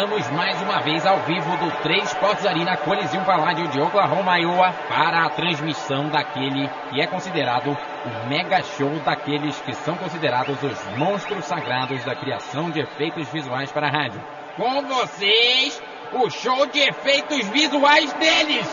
[0.00, 4.72] Estamos mais uma vez ao vivo do 3 Sports Arena Coliseum Paládio de Oklahoma, Iowa,
[4.88, 10.96] para a transmissão daquele que é considerado o mega show daqueles que são considerados os
[10.96, 14.24] monstros sagrados da criação de efeitos visuais para a rádio.
[14.56, 15.82] Com vocês,
[16.14, 18.66] o show de efeitos visuais deles!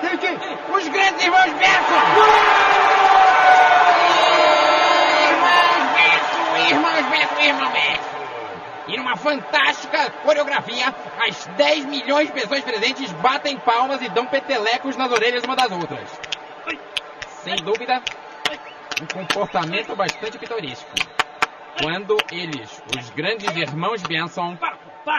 [0.00, 0.74] Quem, quem, quem?
[0.74, 2.00] Os grandes irmãos Benson!
[5.28, 8.09] Irmãos Benson, irmãos Benson, irmão Benson!
[8.90, 10.92] E numa fantástica coreografia,
[11.26, 15.70] as 10 milhões de pessoas presentes batem palmas e dão petelecos nas orelhas uma das
[15.70, 16.20] outras.
[17.42, 18.02] Sem dúvida,
[19.00, 20.90] um comportamento bastante pitoresco.
[21.80, 24.58] Quando eles, os grandes irmãos Benson,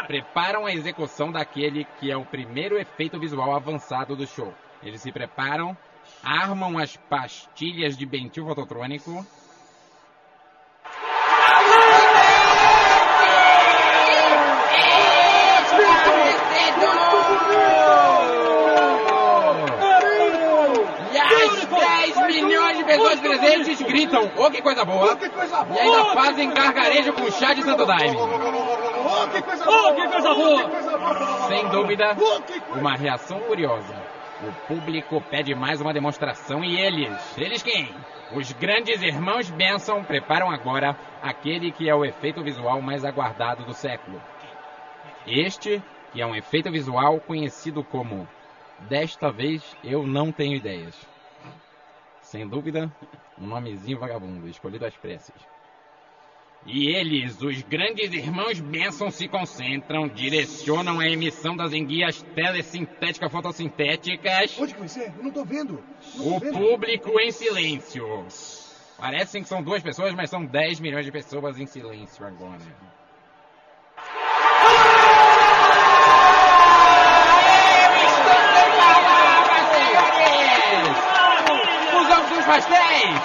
[0.05, 4.53] preparam a execução daquele que é o primeiro efeito visual avançado do show.
[4.83, 5.75] Eles se preparam,
[6.23, 9.25] armam as pastilhas de bentil fototrônico.
[21.11, 25.15] E as 10 milhões de pessoas presentes gritam, oh que coisa boa!
[25.15, 25.79] Que coisa boa!
[25.79, 28.17] E ainda fazem gargarejo com chá de Santo Daime.
[28.17, 31.47] Oh, que coisa Oh, que coisa boa!
[31.47, 33.93] Sem dúvida, Oh, uma reação curiosa.
[34.43, 37.93] O público pede mais uma demonstração e eles, eles quem?
[38.33, 43.73] Os grandes irmãos Benson preparam agora aquele que é o efeito visual mais aguardado do
[43.73, 44.19] século.
[45.27, 48.27] Este, que é um efeito visual conhecido como
[48.89, 50.95] Desta vez eu não tenho ideias.
[52.31, 52.89] Sem dúvida,
[53.37, 55.35] um nomezinho vagabundo, escolhido às pressas.
[56.65, 64.57] E eles, os grandes irmãos Benson, se concentram, direcionam a emissão das enguias telesintéticas fotossintéticas.
[64.57, 65.11] Onde que vai ser?
[65.17, 65.83] Eu não tô vendo.
[66.15, 66.57] Não tô O vendo.
[66.57, 68.25] público em silêncio.
[68.97, 72.61] Parecem que são duas pessoas, mas são 10 milhões de pessoas em silêncio agora.
[81.91, 83.19] Fusão dos pastéis!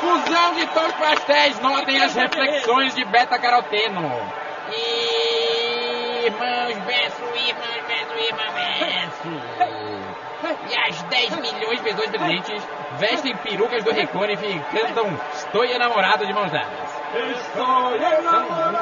[0.00, 1.60] Fusão de todos os pastéis!
[1.60, 4.00] Notem as reflexões de beta-caroteno.
[6.24, 9.28] Irmãos Benço, irmãos Benço, irmãos Benço.
[10.70, 12.62] E as 10 milhões de pessoas presentes
[12.98, 16.94] vestem perucas do Recônife e cantam Estou enamorado de mãos dadas.
[17.54, 17.92] São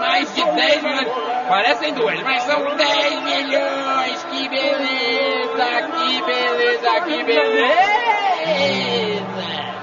[0.00, 1.08] mais de 10 milhões.
[1.48, 4.24] Parecem duas, mas são 10 milhões.
[4.24, 8.31] Que beleza, que beleza, que beleza.
[8.44, 9.82] Amen.